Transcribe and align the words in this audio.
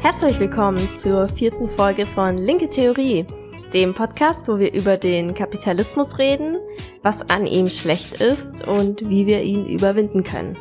Herzlich 0.00 0.38
willkommen 0.38 0.78
zur 0.96 1.28
vierten 1.28 1.68
Folge 1.68 2.06
von 2.06 2.38
Linke 2.38 2.70
Theorie, 2.70 3.26
dem 3.74 3.94
Podcast, 3.94 4.46
wo 4.46 4.58
wir 4.58 4.72
über 4.72 4.96
den 4.96 5.34
Kapitalismus 5.34 6.18
reden, 6.18 6.56
was 7.02 7.28
an 7.28 7.46
ihm 7.46 7.68
schlecht 7.68 8.20
ist 8.20 8.66
und 8.66 9.08
wie 9.08 9.26
wir 9.26 9.42
ihn 9.42 9.66
überwinden 9.66 10.22
können. 10.22 10.56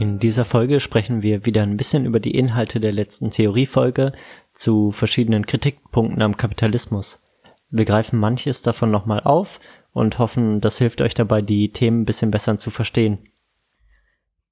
In 0.00 0.18
dieser 0.18 0.44
Folge 0.44 0.80
sprechen 0.80 1.22
wir 1.22 1.46
wieder 1.46 1.62
ein 1.62 1.76
bisschen 1.76 2.04
über 2.04 2.18
die 2.18 2.36
Inhalte 2.36 2.80
der 2.80 2.92
letzten 2.92 3.30
Theoriefolge 3.30 4.12
zu 4.54 4.90
verschiedenen 4.90 5.46
Kritikpunkten 5.46 6.20
am 6.20 6.36
Kapitalismus. 6.36 7.22
Wir 7.70 7.84
greifen 7.84 8.18
manches 8.18 8.62
davon 8.62 8.90
nochmal 8.90 9.20
auf 9.20 9.60
und 9.92 10.18
hoffen, 10.18 10.60
das 10.60 10.78
hilft 10.78 11.00
euch 11.00 11.14
dabei, 11.14 11.42
die 11.42 11.70
Themen 11.70 12.02
ein 12.02 12.06
bisschen 12.06 12.32
besser 12.32 12.58
zu 12.58 12.70
verstehen. 12.70 13.18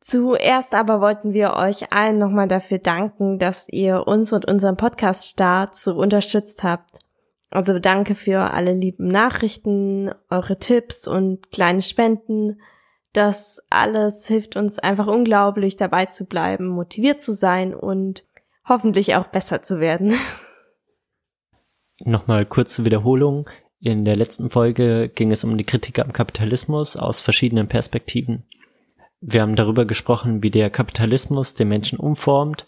Zuerst 0.00 0.74
aber 0.74 1.00
wollten 1.02 1.34
wir 1.34 1.54
euch 1.54 1.92
allen 1.92 2.18
nochmal 2.18 2.48
dafür 2.48 2.78
danken, 2.78 3.38
dass 3.38 3.68
ihr 3.68 4.06
uns 4.06 4.32
und 4.32 4.46
unseren 4.46 4.76
Podcast-Start 4.76 5.76
so 5.76 5.94
unterstützt 5.94 6.62
habt. 6.62 6.98
Also 7.50 7.78
danke 7.78 8.14
für 8.14 8.52
alle 8.52 8.72
lieben 8.72 9.08
Nachrichten, 9.08 10.10
eure 10.30 10.58
Tipps 10.58 11.06
und 11.06 11.50
kleine 11.50 11.82
Spenden. 11.82 12.60
Das 13.12 13.60
alles 13.68 14.26
hilft 14.26 14.56
uns 14.56 14.78
einfach 14.78 15.08
unglaublich 15.08 15.76
dabei 15.76 16.06
zu 16.06 16.26
bleiben, 16.26 16.68
motiviert 16.68 17.22
zu 17.22 17.34
sein 17.34 17.74
und 17.74 18.24
hoffentlich 18.66 19.16
auch 19.16 19.26
besser 19.26 19.62
zu 19.62 19.80
werden. 19.80 20.14
Nochmal 21.98 22.46
kurze 22.46 22.84
Wiederholung. 22.84 23.50
In 23.80 24.04
der 24.04 24.16
letzten 24.16 24.48
Folge 24.48 25.08
ging 25.08 25.32
es 25.32 25.44
um 25.44 25.58
die 25.58 25.64
Kritik 25.64 25.98
am 25.98 26.12
Kapitalismus 26.12 26.96
aus 26.96 27.20
verschiedenen 27.20 27.68
Perspektiven. 27.68 28.44
Wir 29.20 29.42
haben 29.42 29.54
darüber 29.54 29.84
gesprochen, 29.84 30.42
wie 30.42 30.50
der 30.50 30.70
Kapitalismus 30.70 31.54
den 31.54 31.68
Menschen 31.68 31.98
umformt, 31.98 32.64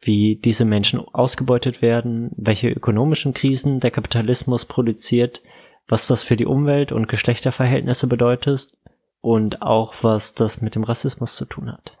wie 0.00 0.36
diese 0.36 0.64
Menschen 0.64 1.00
ausgebeutet 1.00 1.82
werden, 1.82 2.30
welche 2.36 2.70
ökonomischen 2.70 3.34
Krisen 3.34 3.80
der 3.80 3.90
Kapitalismus 3.90 4.64
produziert, 4.64 5.42
was 5.88 6.06
das 6.06 6.22
für 6.22 6.36
die 6.36 6.46
Umwelt 6.46 6.90
und 6.90 7.08
Geschlechterverhältnisse 7.08 8.06
bedeutet 8.06 8.72
und 9.20 9.60
auch 9.60 9.94
was 10.02 10.34
das 10.34 10.62
mit 10.62 10.74
dem 10.74 10.84
Rassismus 10.84 11.36
zu 11.36 11.44
tun 11.44 11.70
hat. 11.70 11.98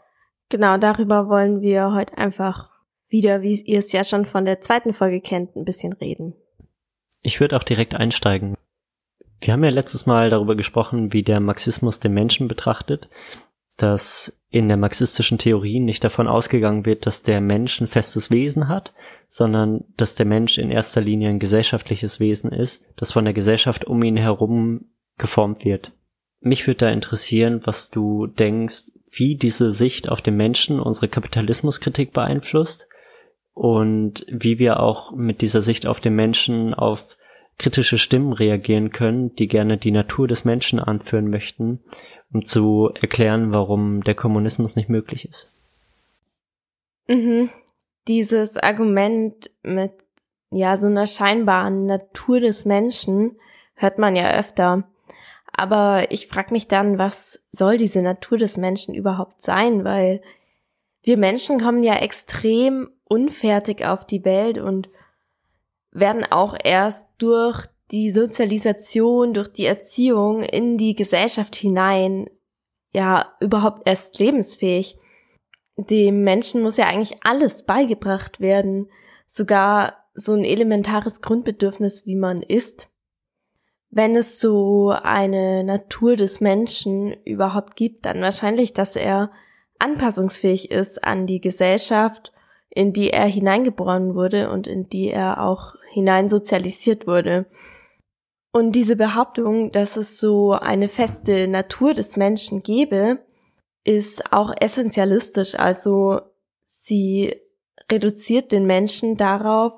Genau, 0.48 0.78
darüber 0.78 1.28
wollen 1.28 1.60
wir 1.60 1.92
heute 1.92 2.16
einfach 2.16 2.70
wieder, 3.08 3.42
wie 3.42 3.60
ihr 3.60 3.80
es 3.80 3.92
ja 3.92 4.04
schon 4.04 4.24
von 4.24 4.46
der 4.46 4.60
zweiten 4.60 4.94
Folge 4.94 5.20
kennt, 5.20 5.56
ein 5.56 5.64
bisschen 5.64 5.92
reden. 5.92 6.34
Ich 7.22 7.38
würde 7.38 7.56
auch 7.56 7.64
direkt 7.64 7.94
einsteigen. 7.94 8.56
Wir 9.42 9.52
haben 9.52 9.64
ja 9.64 9.70
letztes 9.70 10.06
Mal 10.06 10.30
darüber 10.30 10.54
gesprochen, 10.54 11.12
wie 11.12 11.22
der 11.22 11.40
Marxismus 11.40 12.00
den 12.00 12.14
Menschen 12.14 12.48
betrachtet 12.48 13.08
dass 13.82 14.40
in 14.50 14.68
der 14.68 14.76
marxistischen 14.76 15.38
Theorie 15.38 15.78
nicht 15.78 16.02
davon 16.02 16.26
ausgegangen 16.26 16.84
wird, 16.84 17.06
dass 17.06 17.22
der 17.22 17.40
Mensch 17.40 17.80
ein 17.80 17.86
festes 17.86 18.30
Wesen 18.30 18.68
hat, 18.68 18.92
sondern 19.28 19.84
dass 19.96 20.16
der 20.16 20.26
Mensch 20.26 20.58
in 20.58 20.70
erster 20.70 21.00
Linie 21.00 21.30
ein 21.30 21.38
gesellschaftliches 21.38 22.18
Wesen 22.18 22.50
ist, 22.50 22.84
das 22.96 23.12
von 23.12 23.24
der 23.24 23.34
Gesellschaft 23.34 23.84
um 23.84 24.02
ihn 24.02 24.16
herum 24.16 24.86
geformt 25.18 25.64
wird. 25.64 25.92
Mich 26.40 26.66
würde 26.66 26.78
da 26.78 26.90
interessieren, 26.90 27.62
was 27.64 27.90
du 27.90 28.26
denkst, 28.26 28.86
wie 29.08 29.36
diese 29.36 29.70
Sicht 29.70 30.08
auf 30.08 30.20
den 30.20 30.36
Menschen 30.36 30.80
unsere 30.80 31.08
Kapitalismuskritik 31.08 32.12
beeinflusst 32.12 32.88
und 33.52 34.24
wie 34.28 34.58
wir 34.58 34.80
auch 34.80 35.12
mit 35.12 35.42
dieser 35.42 35.62
Sicht 35.62 35.86
auf 35.86 36.00
den 36.00 36.14
Menschen 36.14 36.74
auf 36.74 37.16
kritische 37.58 37.98
Stimmen 37.98 38.32
reagieren 38.32 38.90
können, 38.90 39.34
die 39.36 39.46
gerne 39.46 39.76
die 39.76 39.90
Natur 39.90 40.26
des 40.26 40.44
Menschen 40.44 40.80
anführen 40.80 41.28
möchten 41.28 41.80
um 42.32 42.44
zu 42.44 42.90
erklären, 43.00 43.52
warum 43.52 44.04
der 44.04 44.14
Kommunismus 44.14 44.76
nicht 44.76 44.88
möglich 44.88 45.28
ist. 45.28 45.52
Mhm. 47.08 47.50
Dieses 48.06 48.56
Argument 48.56 49.50
mit 49.62 49.92
ja 50.50 50.76
so 50.76 50.86
einer 50.86 51.06
scheinbaren 51.06 51.86
Natur 51.86 52.40
des 52.40 52.64
Menschen 52.64 53.38
hört 53.74 53.98
man 53.98 54.16
ja 54.16 54.30
öfter. 54.32 54.84
Aber 55.52 56.10
ich 56.12 56.28
frage 56.28 56.52
mich 56.52 56.68
dann, 56.68 56.98
was 56.98 57.44
soll 57.50 57.76
diese 57.76 58.02
Natur 58.02 58.38
des 58.38 58.56
Menschen 58.56 58.94
überhaupt 58.94 59.42
sein? 59.42 59.84
Weil 59.84 60.22
wir 61.02 61.18
Menschen 61.18 61.60
kommen 61.60 61.82
ja 61.82 61.96
extrem 61.96 62.90
unfertig 63.04 63.84
auf 63.84 64.06
die 64.06 64.24
Welt 64.24 64.58
und 64.58 64.88
werden 65.90 66.24
auch 66.24 66.56
erst 66.62 67.08
durch 67.18 67.66
die 67.90 68.10
Sozialisation, 68.10 69.34
durch 69.34 69.48
die 69.48 69.66
Erziehung 69.66 70.42
in 70.42 70.78
die 70.78 70.94
Gesellschaft 70.94 71.56
hinein 71.56 72.28
ja 72.92 73.32
überhaupt 73.40 73.82
erst 73.86 74.18
lebensfähig. 74.18 74.96
Dem 75.76 76.22
Menschen 76.22 76.62
muss 76.62 76.76
ja 76.76 76.86
eigentlich 76.86 77.18
alles 77.22 77.64
beigebracht 77.64 78.40
werden, 78.40 78.88
sogar 79.26 79.96
so 80.14 80.34
ein 80.34 80.44
elementares 80.44 81.22
Grundbedürfnis, 81.22 82.06
wie 82.06 82.16
man 82.16 82.42
isst. 82.42 82.88
Wenn 83.90 84.14
es 84.14 84.40
so 84.40 84.90
eine 84.90 85.64
Natur 85.64 86.16
des 86.16 86.40
Menschen 86.40 87.12
überhaupt 87.24 87.76
gibt, 87.76 88.06
dann 88.06 88.20
wahrscheinlich, 88.20 88.72
dass 88.72 88.94
er 88.94 89.32
anpassungsfähig 89.78 90.70
ist 90.70 91.02
an 91.02 91.26
die 91.26 91.40
Gesellschaft, 91.40 92.32
in 92.68 92.92
die 92.92 93.10
er 93.10 93.26
hineingeboren 93.26 94.14
wurde 94.14 94.50
und 94.50 94.68
in 94.68 94.88
die 94.88 95.08
er 95.08 95.42
auch 95.42 95.74
hineinsozialisiert 95.92 97.06
wurde. 97.06 97.46
Und 98.52 98.72
diese 98.72 98.96
Behauptung, 98.96 99.70
dass 99.70 99.96
es 99.96 100.18
so 100.18 100.52
eine 100.52 100.88
feste 100.88 101.46
Natur 101.46 101.94
des 101.94 102.16
Menschen 102.16 102.62
gäbe, 102.62 103.20
ist 103.84 104.32
auch 104.32 104.52
essentialistisch. 104.58 105.54
Also 105.54 106.20
sie 106.64 107.36
reduziert 107.90 108.52
den 108.52 108.66
Menschen 108.66 109.16
darauf, 109.16 109.72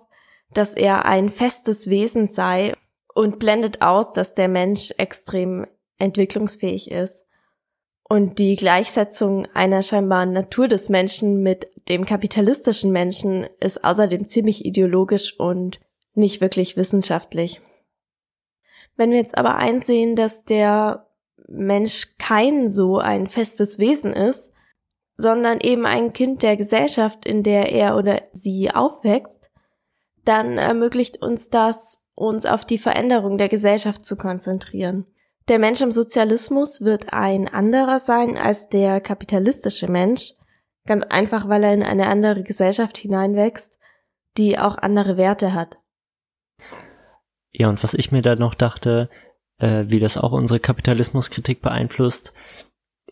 dass 0.55 0.75
er 0.75 1.05
ein 1.05 1.31
festes 1.31 1.89
Wesen 1.89 2.29
sei 2.29 2.75
und 3.15 3.39
blendet 3.39 3.83
aus, 3.83 4.13
dass 4.13 4.35
der 4.35 4.49
Mensch 4.49 4.93
extrem 4.97 5.67
entwicklungsfähig 5.99 6.91
ist. 6.91 7.25
Und 8.05 8.39
die 8.39 8.57
Gleichsetzung 8.57 9.47
einer 9.55 9.83
scheinbaren 9.83 10.33
Natur 10.33 10.69
des 10.69 10.89
Menschen 10.89 11.43
mit 11.43 11.69
dem 11.89 12.05
kapitalistischen 12.05 12.93
Menschen 12.93 13.47
ist 13.61 13.85
außerdem 13.85 14.27
ziemlich 14.27 14.65
ideologisch 14.65 15.39
und 15.39 15.81
nicht 16.15 16.41
wirklich 16.41 16.77
wissenschaftlich. 16.77 17.63
Wenn 18.97 19.11
wir 19.11 19.19
jetzt 19.19 19.37
aber 19.39 19.57
einsehen, 19.57 20.17
dass 20.17 20.45
der 20.45 21.07
Mensch 21.49 22.15
kein 22.19 22.71
so 22.71 22.99
ein 22.99 23.27
festes 23.27 23.79
Wesen 23.79 24.13
ist, 24.13 24.53
sondern 25.17 25.61
eben 25.61 25.87
ein 25.87 26.13
Kind 26.13 26.43
der 26.43 26.57
Gesellschaft, 26.57 27.25
in 27.27 27.43
der 27.43 27.73
er 27.73 27.97
oder 27.97 28.23
sie 28.33 28.71
aufwächst, 28.71 29.51
dann 30.25 30.59
ermöglicht 30.59 31.21
uns 31.21 31.51
das, 31.51 32.05
uns 32.15 32.47
auf 32.47 32.65
die 32.65 32.79
Veränderung 32.79 33.39
der 33.39 33.49
Gesellschaft 33.49 34.05
zu 34.05 34.17
konzentrieren. 34.17 35.07
Der 35.49 35.59
Mensch 35.59 35.81
im 35.81 35.91
Sozialismus 35.91 36.83
wird 36.83 37.13
ein 37.13 37.49
anderer 37.49 37.99
sein 37.99 38.39
als 38.39 38.69
der 38.69 39.01
kapitalistische 39.01 39.91
Mensch, 39.91 40.33
ganz 40.87 41.05
einfach, 41.05 41.49
weil 41.49 41.65
er 41.65 41.75
in 41.75 41.83
eine 41.83 42.07
andere 42.07 42.43
Gesellschaft 42.43 42.97
hineinwächst, 42.97 43.77
die 44.37 44.59
auch 44.59 44.79
andere 44.79 45.17
Werte 45.17 45.53
hat. 45.53 45.79
Ja, 47.63 47.69
und 47.69 47.81
was 47.85 47.95
ich 47.95 48.11
mir 48.11 48.23
da 48.23 48.35
noch 48.35 48.55
dachte, 48.55 49.09
äh, 49.59 49.85
wie 49.87 50.01
das 50.01 50.19
auch 50.19 50.33
unsere 50.33 50.59
Kapitalismuskritik 50.59 51.63
beeinflusst, 51.63 52.35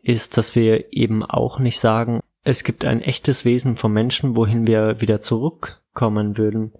ist, 0.02 0.36
dass 0.36 0.56
wir 0.56 0.92
eben 0.92 1.24
auch 1.24 1.60
nicht 1.60 1.78
sagen, 1.78 2.18
es 2.42 2.64
gibt 2.64 2.84
ein 2.84 3.00
echtes 3.00 3.44
Wesen 3.44 3.76
vom 3.76 3.92
Menschen, 3.92 4.34
wohin 4.34 4.66
wir 4.66 5.00
wieder 5.00 5.20
zurückkommen 5.20 6.36
würden. 6.36 6.72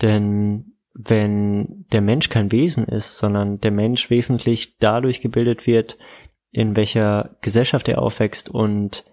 Denn 0.00 0.74
wenn 0.94 1.86
der 1.90 2.02
Mensch 2.02 2.28
kein 2.28 2.52
Wesen 2.52 2.86
ist, 2.86 3.18
sondern 3.18 3.58
der 3.58 3.72
Mensch 3.72 4.10
wesentlich 4.10 4.76
dadurch 4.78 5.20
gebildet 5.20 5.66
wird, 5.66 5.98
in 6.52 6.76
welcher 6.76 7.36
Gesellschaft 7.40 7.88
er 7.88 8.00
aufwächst 8.00 8.48
und 8.48 9.04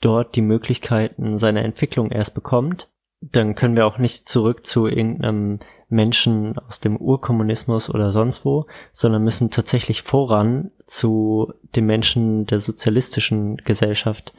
dort 0.00 0.34
die 0.34 0.40
Möglichkeiten 0.40 1.36
seiner 1.36 1.62
Entwicklung 1.62 2.10
erst 2.10 2.34
bekommt, 2.34 2.88
dann 3.32 3.54
können 3.54 3.76
wir 3.76 3.86
auch 3.86 3.98
nicht 3.98 4.28
zurück 4.28 4.66
zu 4.66 4.86
irgendeinem 4.86 5.60
Menschen 5.88 6.58
aus 6.58 6.80
dem 6.80 6.96
Urkommunismus 6.96 7.88
oder 7.88 8.10
sonst 8.10 8.44
wo, 8.44 8.66
sondern 8.92 9.22
müssen 9.22 9.50
tatsächlich 9.50 10.02
voran 10.02 10.70
zu 10.86 11.52
den 11.74 11.86
Menschen 11.86 12.46
der 12.46 12.60
sozialistischen 12.60 13.56
Gesellschaft 13.58 14.34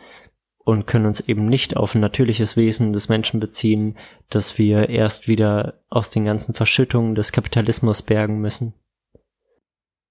und 0.64 0.88
können 0.88 1.06
uns 1.06 1.22
eben 1.22 1.48
nicht 1.48 1.78
auf 1.78 1.96
ein 1.96 2.02
natürliches 2.02 2.58
Wesen 2.58 2.92
des 2.92 3.08
Menschen 3.08 3.40
beziehen, 3.40 3.98
das 4.30 4.58
wir 4.58 4.90
erst 4.90 5.28
wieder 5.28 5.82
aus 5.90 6.10
den 6.10 6.26
ganzen 6.26 6.54
Verschüttungen 6.54 7.16
des 7.16 7.32
Kapitalismus 7.32 8.02
bergen 8.02 8.40
müssen. 8.40 8.74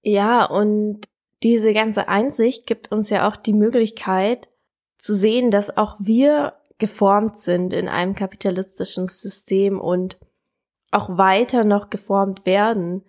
Ja, 0.01 0.45
und 0.45 1.01
diese 1.43 1.73
ganze 1.73 2.07
Einsicht 2.07 2.65
gibt 2.65 2.91
uns 2.91 3.09
ja 3.09 3.27
auch 3.27 3.35
die 3.35 3.53
Möglichkeit 3.53 4.47
zu 4.97 5.13
sehen, 5.13 5.51
dass 5.51 5.75
auch 5.75 5.97
wir 5.99 6.53
geformt 6.77 7.39
sind 7.39 7.73
in 7.73 7.87
einem 7.87 8.15
kapitalistischen 8.15 9.07
System 9.07 9.79
und 9.79 10.17
auch 10.91 11.17
weiter 11.17 11.63
noch 11.63 11.89
geformt 11.89 12.45
werden. 12.45 13.03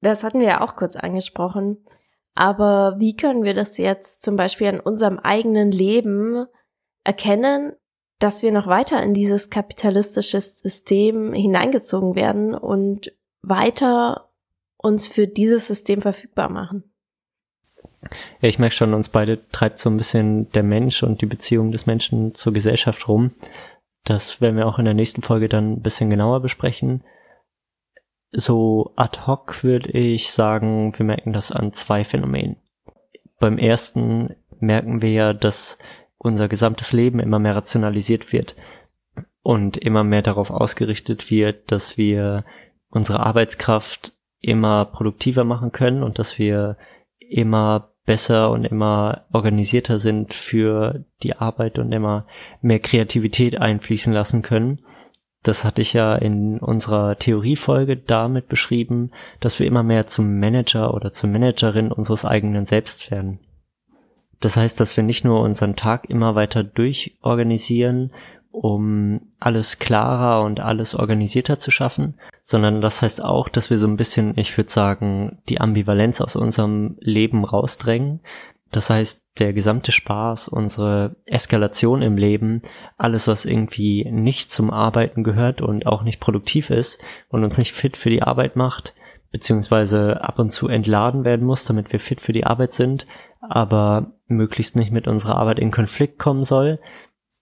Das 0.00 0.24
hatten 0.24 0.40
wir 0.40 0.48
ja 0.48 0.60
auch 0.60 0.76
kurz 0.76 0.96
angesprochen. 0.96 1.84
Aber 2.34 2.96
wie 2.98 3.16
können 3.16 3.42
wir 3.42 3.54
das 3.54 3.76
jetzt 3.76 4.22
zum 4.22 4.36
Beispiel 4.36 4.68
an 4.68 4.80
unserem 4.80 5.18
eigenen 5.18 5.70
Leben 5.70 6.46
erkennen, 7.04 7.74
dass 8.18 8.42
wir 8.42 8.52
noch 8.52 8.66
weiter 8.66 9.02
in 9.02 9.14
dieses 9.14 9.50
kapitalistische 9.50 10.40
System 10.40 11.32
hineingezogen 11.32 12.14
werden 12.14 12.54
und 12.54 13.12
weiter 13.42 14.30
uns 14.76 15.08
für 15.08 15.26
dieses 15.26 15.66
System 15.66 16.02
verfügbar 16.02 16.50
machen. 16.50 16.89
Ich 18.40 18.58
merke 18.58 18.74
schon, 18.74 18.94
uns 18.94 19.10
beide 19.10 19.46
treibt 19.50 19.78
so 19.78 19.90
ein 19.90 19.96
bisschen 19.96 20.50
der 20.52 20.62
Mensch 20.62 21.02
und 21.02 21.20
die 21.20 21.26
Beziehung 21.26 21.70
des 21.70 21.86
Menschen 21.86 22.34
zur 22.34 22.52
Gesellschaft 22.52 23.08
rum. 23.08 23.32
Das 24.04 24.40
werden 24.40 24.56
wir 24.56 24.66
auch 24.66 24.78
in 24.78 24.86
der 24.86 24.94
nächsten 24.94 25.22
Folge 25.22 25.48
dann 25.48 25.74
ein 25.74 25.82
bisschen 25.82 26.08
genauer 26.08 26.40
besprechen. 26.40 27.04
So 28.32 28.92
ad 28.96 29.26
hoc 29.26 29.62
würde 29.62 29.90
ich 29.90 30.30
sagen, 30.30 30.96
wir 30.96 31.04
merken 31.04 31.32
das 31.32 31.52
an 31.52 31.72
zwei 31.72 32.04
Phänomenen. 32.04 32.56
Beim 33.38 33.58
ersten 33.58 34.36
merken 34.60 35.02
wir 35.02 35.10
ja, 35.10 35.32
dass 35.32 35.78
unser 36.16 36.48
gesamtes 36.48 36.92
Leben 36.92 37.18
immer 37.18 37.38
mehr 37.38 37.56
rationalisiert 37.56 38.32
wird 38.32 38.54
und 39.42 39.76
immer 39.76 40.04
mehr 40.04 40.22
darauf 40.22 40.50
ausgerichtet 40.50 41.30
wird, 41.30 41.70
dass 41.72 41.96
wir 41.96 42.44
unsere 42.90 43.20
Arbeitskraft 43.20 44.12
immer 44.40 44.84
produktiver 44.84 45.44
machen 45.44 45.72
können 45.72 46.02
und 46.02 46.18
dass 46.18 46.38
wir 46.38 46.76
immer 47.18 47.89
besser 48.10 48.50
und 48.50 48.64
immer 48.64 49.24
organisierter 49.32 50.00
sind 50.00 50.34
für 50.34 51.04
die 51.22 51.36
Arbeit 51.36 51.78
und 51.78 51.92
immer 51.92 52.26
mehr 52.60 52.80
Kreativität 52.80 53.60
einfließen 53.60 54.12
lassen 54.12 54.42
können. 54.42 54.80
Das 55.44 55.62
hatte 55.62 55.80
ich 55.80 55.92
ja 55.92 56.16
in 56.16 56.58
unserer 56.58 57.16
Theoriefolge 57.16 57.96
damit 57.96 58.48
beschrieben, 58.48 59.12
dass 59.38 59.60
wir 59.60 59.68
immer 59.68 59.84
mehr 59.84 60.08
zum 60.08 60.40
Manager 60.40 60.92
oder 60.92 61.12
zur 61.12 61.30
Managerin 61.30 61.92
unseres 61.92 62.24
eigenen 62.24 62.66
Selbst 62.66 63.12
werden. 63.12 63.38
Das 64.40 64.56
heißt, 64.56 64.80
dass 64.80 64.96
wir 64.96 65.04
nicht 65.04 65.24
nur 65.24 65.40
unseren 65.42 65.76
Tag 65.76 66.10
immer 66.10 66.34
weiter 66.34 66.64
durchorganisieren, 66.64 68.10
um 68.50 69.20
alles 69.38 69.78
klarer 69.78 70.44
und 70.44 70.60
alles 70.60 70.94
organisierter 70.94 71.58
zu 71.58 71.70
schaffen, 71.70 72.14
sondern 72.42 72.80
das 72.80 73.02
heißt 73.02 73.24
auch, 73.24 73.48
dass 73.48 73.70
wir 73.70 73.78
so 73.78 73.86
ein 73.86 73.96
bisschen, 73.96 74.36
ich 74.36 74.56
würde 74.56 74.70
sagen, 74.70 75.38
die 75.48 75.60
Ambivalenz 75.60 76.20
aus 76.20 76.36
unserem 76.36 76.96
Leben 77.00 77.44
rausdrängen. 77.44 78.20
Das 78.70 78.90
heißt, 78.90 79.22
der 79.38 79.52
gesamte 79.52 79.92
Spaß, 79.92 80.48
unsere 80.48 81.16
Eskalation 81.26 82.02
im 82.02 82.16
Leben, 82.16 82.62
alles, 82.96 83.26
was 83.26 83.44
irgendwie 83.44 84.08
nicht 84.10 84.52
zum 84.52 84.70
Arbeiten 84.70 85.24
gehört 85.24 85.60
und 85.60 85.86
auch 85.86 86.02
nicht 86.02 86.20
produktiv 86.20 86.70
ist 86.70 87.02
und 87.28 87.42
uns 87.42 87.58
nicht 87.58 87.72
fit 87.72 87.96
für 87.96 88.10
die 88.10 88.22
Arbeit 88.22 88.56
macht, 88.56 88.94
beziehungsweise 89.32 90.22
ab 90.22 90.38
und 90.38 90.50
zu 90.50 90.68
entladen 90.68 91.24
werden 91.24 91.46
muss, 91.46 91.64
damit 91.64 91.92
wir 91.92 92.00
fit 92.00 92.20
für 92.20 92.32
die 92.32 92.44
Arbeit 92.44 92.72
sind, 92.72 93.06
aber 93.40 94.12
möglichst 94.26 94.76
nicht 94.76 94.92
mit 94.92 95.08
unserer 95.08 95.36
Arbeit 95.36 95.58
in 95.58 95.70
Konflikt 95.70 96.18
kommen 96.18 96.44
soll. 96.44 96.78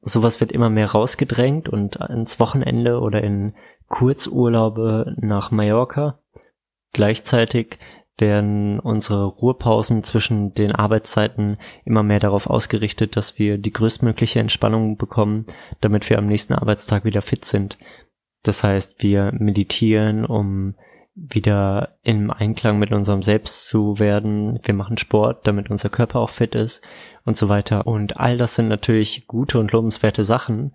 Sowas 0.00 0.40
wird 0.40 0.52
immer 0.52 0.70
mehr 0.70 0.90
rausgedrängt 0.90 1.68
und 1.68 1.96
ins 1.96 2.38
Wochenende 2.40 3.00
oder 3.00 3.22
in 3.22 3.54
Kurzurlaube 3.88 5.14
nach 5.20 5.50
Mallorca. 5.50 6.18
Gleichzeitig 6.92 7.78
werden 8.16 8.80
unsere 8.80 9.24
Ruhepausen 9.24 10.02
zwischen 10.02 10.54
den 10.54 10.72
Arbeitszeiten 10.72 11.58
immer 11.84 12.02
mehr 12.02 12.20
darauf 12.20 12.48
ausgerichtet, 12.48 13.16
dass 13.16 13.38
wir 13.38 13.58
die 13.58 13.72
größtmögliche 13.72 14.40
Entspannung 14.40 14.96
bekommen, 14.96 15.46
damit 15.80 16.08
wir 16.10 16.18
am 16.18 16.26
nächsten 16.26 16.54
Arbeitstag 16.54 17.04
wieder 17.04 17.22
fit 17.22 17.44
sind. 17.44 17.78
Das 18.42 18.64
heißt, 18.64 19.02
wir 19.02 19.32
meditieren, 19.38 20.24
um 20.24 20.74
wieder 21.26 21.98
im 22.02 22.30
Einklang 22.30 22.78
mit 22.78 22.92
unserem 22.92 23.22
Selbst 23.22 23.66
zu 23.66 23.98
werden. 23.98 24.60
Wir 24.62 24.74
machen 24.74 24.98
Sport, 24.98 25.46
damit 25.46 25.70
unser 25.70 25.88
Körper 25.88 26.20
auch 26.20 26.30
fit 26.30 26.54
ist 26.54 26.86
und 27.24 27.36
so 27.36 27.48
weiter. 27.48 27.86
Und 27.86 28.18
all 28.18 28.38
das 28.38 28.54
sind 28.54 28.68
natürlich 28.68 29.26
gute 29.26 29.58
und 29.58 29.72
lobenswerte 29.72 30.24
Sachen, 30.24 30.74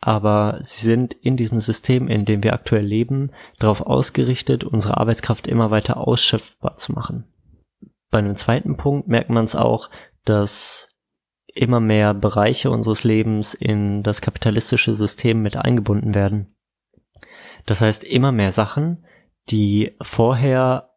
aber 0.00 0.58
sie 0.60 0.84
sind 0.84 1.14
in 1.14 1.36
diesem 1.36 1.60
System, 1.60 2.08
in 2.08 2.24
dem 2.24 2.42
wir 2.42 2.52
aktuell 2.52 2.84
leben, 2.84 3.30
darauf 3.58 3.80
ausgerichtet, 3.80 4.64
unsere 4.64 4.96
Arbeitskraft 4.96 5.46
immer 5.46 5.70
weiter 5.70 5.96
ausschöpfbar 5.96 6.76
zu 6.76 6.92
machen. 6.92 7.24
Bei 8.10 8.18
einem 8.18 8.36
zweiten 8.36 8.76
Punkt 8.76 9.08
merkt 9.08 9.30
man 9.30 9.44
es 9.44 9.56
auch, 9.56 9.90
dass 10.24 10.92
immer 11.46 11.80
mehr 11.80 12.12
Bereiche 12.12 12.70
unseres 12.70 13.04
Lebens 13.04 13.54
in 13.54 14.02
das 14.02 14.20
kapitalistische 14.20 14.94
System 14.94 15.42
mit 15.42 15.56
eingebunden 15.56 16.14
werden. 16.14 16.54
Das 17.64 17.80
heißt, 17.80 18.04
immer 18.04 18.30
mehr 18.30 18.52
Sachen, 18.52 19.04
die 19.50 19.96
vorher 20.00 20.90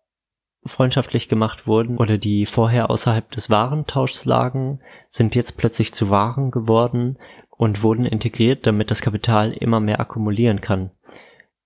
freundschaftlich 0.65 1.29
gemacht 1.29 1.67
wurden 1.67 1.97
oder 1.97 2.17
die 2.17 2.45
vorher 2.45 2.89
außerhalb 2.89 3.31
des 3.31 3.49
Warentauschs 3.49 4.25
lagen, 4.25 4.81
sind 5.07 5.35
jetzt 5.35 5.57
plötzlich 5.57 5.93
zu 5.93 6.09
Waren 6.09 6.51
geworden 6.51 7.17
und 7.49 7.83
wurden 7.83 8.05
integriert, 8.05 8.65
damit 8.67 8.91
das 8.91 9.01
Kapital 9.01 9.53
immer 9.53 9.79
mehr 9.79 9.99
akkumulieren 9.99 10.61
kann. 10.61 10.91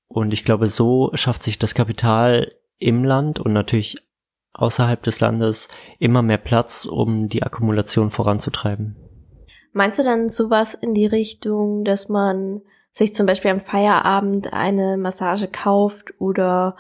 Und 0.08 0.32
ich 0.32 0.46
glaube, 0.46 0.68
so 0.68 1.12
schafft 1.14 1.44
sich 1.44 1.58
das 1.58 1.74
Kapital 1.74 2.52
im 2.78 3.04
Land 3.04 3.40
und 3.40 3.54
natürlich 3.54 3.98
außerhalb 4.54 5.02
des 5.02 5.20
Landes 5.20 5.70
immer 6.00 6.22
mehr 6.22 6.38
Platz, 6.38 6.86
um 6.86 7.30
die 7.30 7.44
Akkumulation 7.44 8.12
voranzutreiben. 8.12 8.96
Meinst 9.72 9.98
du 9.98 10.04
dann 10.04 10.30
sowas 10.30 10.76
in 10.76 10.94
die 10.94 11.08
Richtung, 11.08 11.84
dass 11.84 12.10
man 12.10 12.62
sich 12.94 13.16
zum 13.16 13.26
Beispiel 13.26 13.52
am 13.52 13.60
Feierabend 13.60 14.54
eine 14.54 14.98
Massage 14.98 15.48
kauft 15.48 16.14
oder 16.20 16.78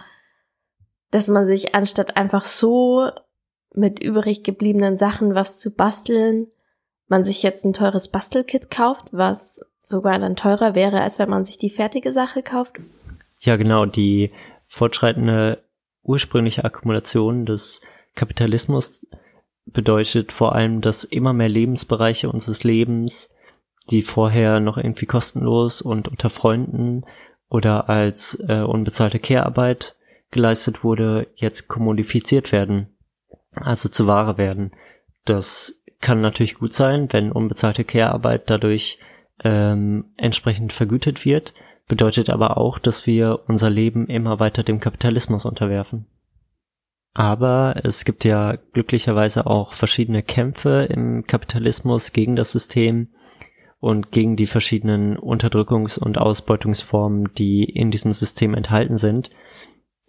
dass 1.11 1.27
man 1.27 1.45
sich 1.45 1.75
anstatt 1.75 2.15
einfach 2.15 2.45
so 2.45 3.09
mit 3.75 4.01
übrig 4.01 4.43
gebliebenen 4.43 4.97
Sachen 4.97 5.35
was 5.35 5.59
zu 5.59 5.75
basteln, 5.75 6.47
man 7.07 7.23
sich 7.23 7.43
jetzt 7.43 7.65
ein 7.65 7.73
teures 7.73 8.09
Bastelkit 8.09 8.69
kauft, 8.69 9.05
was 9.11 9.65
sogar 9.81 10.17
dann 10.19 10.35
teurer 10.35 10.75
wäre, 10.75 11.01
als 11.01 11.19
wenn 11.19 11.29
man 11.29 11.45
sich 11.45 11.57
die 11.57 11.69
fertige 11.69 12.13
Sache 12.13 12.43
kauft? 12.43 12.79
Ja, 13.39 13.57
genau, 13.57 13.85
die 13.85 14.31
fortschreitende 14.67 15.63
ursprüngliche 16.03 16.63
Akkumulation 16.63 17.45
des 17.45 17.81
Kapitalismus 18.15 19.07
bedeutet 19.65 20.31
vor 20.31 20.53
allem, 20.53 20.81
dass 20.81 21.03
immer 21.03 21.33
mehr 21.33 21.49
Lebensbereiche 21.49 22.29
unseres 22.29 22.63
Lebens 22.63 23.33
die 23.89 24.01
vorher 24.01 24.59
noch 24.59 24.77
irgendwie 24.77 25.05
kostenlos 25.05 25.81
und 25.81 26.07
unter 26.07 26.29
Freunden 26.29 27.05
oder 27.49 27.89
als 27.89 28.43
äh, 28.47 28.61
unbezahlte 28.61 29.19
Care-Arbeit 29.19 29.95
geleistet 30.31 30.83
wurde, 30.83 31.27
jetzt 31.35 31.67
kommodifiziert 31.67 32.51
werden, 32.51 32.87
also 33.53 33.89
zu 33.89 34.07
Ware 34.07 34.37
werden. 34.37 34.71
Das 35.25 35.81
kann 35.99 36.21
natürlich 36.21 36.55
gut 36.55 36.73
sein, 36.73 37.07
wenn 37.11 37.31
unbezahlte 37.31 37.83
Care-Arbeit 37.83 38.49
dadurch 38.49 38.99
ähm, 39.43 40.05
entsprechend 40.17 40.73
vergütet 40.73 41.25
wird, 41.25 41.53
bedeutet 41.87 42.29
aber 42.29 42.57
auch, 42.57 42.79
dass 42.79 43.05
wir 43.05 43.41
unser 43.47 43.69
Leben 43.69 44.07
immer 44.07 44.39
weiter 44.39 44.63
dem 44.63 44.79
Kapitalismus 44.79 45.45
unterwerfen. 45.45 46.07
Aber 47.13 47.75
es 47.83 48.05
gibt 48.05 48.23
ja 48.23 48.55
glücklicherweise 48.73 49.45
auch 49.45 49.73
verschiedene 49.73 50.23
Kämpfe 50.23 50.87
im 50.89 51.27
Kapitalismus 51.27 52.11
gegen 52.11 52.35
das 52.35 52.51
System, 52.51 53.09
und 53.83 54.13
gegen 54.13 54.37
die 54.37 54.45
verschiedenen 54.45 55.17
Unterdrückungs- 55.17 55.99
und 55.99 56.17
Ausbeutungsformen, 56.17 57.33
die 57.37 57.65
in 57.65 57.91
diesem 57.91 58.13
System 58.13 58.53
enthalten 58.53 58.95
sind. 58.95 59.29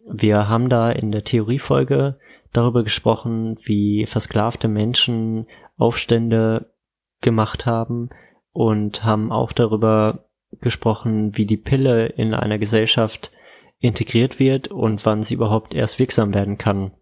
Wir 0.09 0.49
haben 0.49 0.69
da 0.69 0.93
in 0.93 1.11
der 1.11 1.25
Theoriefolge 1.25 2.21
darüber 2.53 2.85
gesprochen, 2.85 3.59
wie 3.65 4.07
versklavte 4.07 4.69
Menschen 4.69 5.49
Aufstände 5.77 6.73
gemacht 7.21 7.67
haben 7.67 8.11
und 8.53 9.03
haben 9.03 9.33
auch 9.33 9.51
darüber 9.51 10.29
gesprochen, 10.61 11.37
wie 11.37 11.45
die 11.45 11.57
Pille 11.57 12.07
in 12.07 12.33
einer 12.33 12.59
Gesellschaft 12.59 13.33
integriert 13.81 14.39
wird 14.39 14.69
und 14.69 15.05
wann 15.05 15.25
sie 15.25 15.35
überhaupt 15.35 15.75
erst 15.75 15.99
wirksam 15.99 16.33
werden 16.33 16.59
kann. 16.59 16.93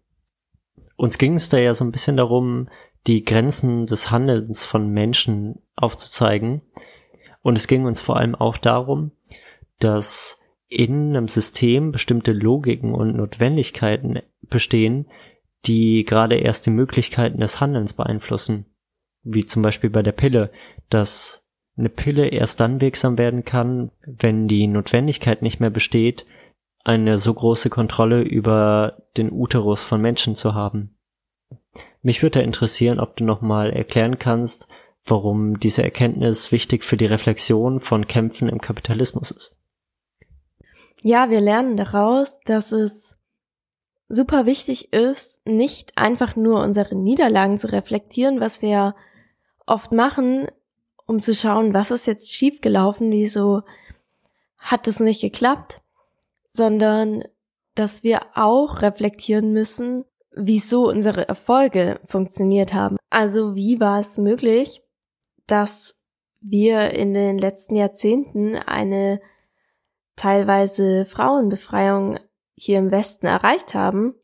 Uns 0.95 1.19
ging 1.19 1.35
es 1.35 1.49
da 1.49 1.59
ja 1.59 1.75
so 1.75 1.85
ein 1.85 1.91
bisschen 1.91 2.17
darum, 2.17 2.67
die 3.07 3.23
Grenzen 3.23 3.85
des 3.85 4.11
Handelns 4.11 4.63
von 4.63 4.89
Menschen 4.89 5.59
aufzuzeigen. 5.75 6.61
Und 7.41 7.57
es 7.57 7.67
ging 7.67 7.85
uns 7.85 8.01
vor 8.01 8.17
allem 8.17 8.35
auch 8.35 8.57
darum, 8.57 9.11
dass 9.79 10.39
in 10.67 11.09
einem 11.09 11.27
System 11.27 11.91
bestimmte 11.91 12.31
Logiken 12.31 12.93
und 12.93 13.15
Notwendigkeiten 13.15 14.19
bestehen, 14.41 15.07
die 15.65 16.03
gerade 16.03 16.35
erst 16.35 16.65
die 16.65 16.71
Möglichkeiten 16.71 17.39
des 17.39 17.59
Handelns 17.59 17.93
beeinflussen. 17.93 18.65
Wie 19.23 19.45
zum 19.45 19.61
Beispiel 19.61 19.89
bei 19.89 20.01
der 20.01 20.11
Pille, 20.11 20.51
dass 20.89 21.49
eine 21.77 21.89
Pille 21.89 22.27
erst 22.27 22.59
dann 22.59 22.81
wirksam 22.81 23.17
werden 23.17 23.45
kann, 23.45 23.91
wenn 24.05 24.47
die 24.47 24.67
Notwendigkeit 24.67 25.41
nicht 25.41 25.59
mehr 25.59 25.69
besteht, 25.69 26.25
eine 26.83 27.17
so 27.17 27.33
große 27.33 27.69
Kontrolle 27.69 28.21
über 28.21 29.03
den 29.15 29.31
Uterus 29.31 29.83
von 29.83 30.01
Menschen 30.01 30.35
zu 30.35 30.53
haben. 30.53 30.97
Mich 32.01 32.21
würde 32.21 32.41
interessieren, 32.41 32.99
ob 32.99 33.15
du 33.15 33.23
nochmal 33.23 33.71
erklären 33.71 34.19
kannst, 34.19 34.67
warum 35.05 35.59
diese 35.59 35.83
Erkenntnis 35.83 36.51
wichtig 36.51 36.83
für 36.83 36.97
die 36.97 37.05
Reflexion 37.05 37.79
von 37.79 38.07
Kämpfen 38.07 38.49
im 38.49 38.61
Kapitalismus 38.61 39.31
ist. 39.31 39.55
Ja, 41.01 41.29
wir 41.29 41.41
lernen 41.41 41.75
daraus, 41.75 42.39
dass 42.45 42.71
es 42.71 43.17
super 44.07 44.45
wichtig 44.45 44.93
ist, 44.93 45.45
nicht 45.45 45.97
einfach 45.97 46.35
nur 46.35 46.61
unsere 46.61 46.95
Niederlagen 46.95 47.57
zu 47.57 47.71
reflektieren, 47.71 48.39
was 48.39 48.61
wir 48.61 48.95
oft 49.65 49.91
machen, 49.91 50.47
um 51.05 51.19
zu 51.19 51.35
schauen, 51.35 51.73
was 51.73 51.91
ist 51.91 52.05
jetzt 52.05 52.31
schiefgelaufen, 52.31 53.11
wieso 53.11 53.63
hat 54.57 54.87
es 54.87 54.99
nicht 54.99 55.21
geklappt, 55.21 55.81
sondern 56.47 57.23
dass 57.75 58.03
wir 58.03 58.21
auch 58.35 58.81
reflektieren 58.81 59.51
müssen, 59.51 60.05
wieso 60.35 60.87
unsere 60.87 61.27
Erfolge 61.27 61.99
funktioniert 62.05 62.73
haben. 62.73 62.97
Also 63.09 63.55
wie 63.55 63.79
war 63.79 63.99
es 63.99 64.17
möglich, 64.17 64.81
dass 65.47 65.99
wir 66.41 66.91
in 66.91 67.13
den 67.13 67.37
letzten 67.37 67.75
Jahrzehnten 67.75 68.55
eine 68.55 69.21
teilweise 70.15 71.05
Frauenbefreiung 71.05 72.19
hier 72.55 72.79
im 72.79 72.91
Westen 72.91 73.25
erreicht 73.25 73.73
haben 73.73 74.15